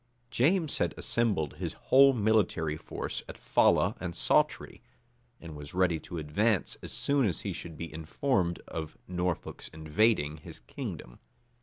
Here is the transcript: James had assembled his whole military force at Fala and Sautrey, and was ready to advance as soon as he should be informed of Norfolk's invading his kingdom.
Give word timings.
James 0.31 0.79
had 0.79 0.95
assembled 0.97 1.57
his 1.57 1.73
whole 1.73 2.11
military 2.11 2.75
force 2.75 3.21
at 3.29 3.37
Fala 3.37 3.95
and 3.99 4.15
Sautrey, 4.15 4.81
and 5.39 5.55
was 5.55 5.75
ready 5.75 5.99
to 5.99 6.17
advance 6.17 6.75
as 6.81 6.91
soon 6.91 7.27
as 7.27 7.41
he 7.41 7.53
should 7.53 7.77
be 7.77 7.93
informed 7.93 8.57
of 8.67 8.97
Norfolk's 9.07 9.67
invading 9.67 10.37
his 10.37 10.59
kingdom. 10.61 11.19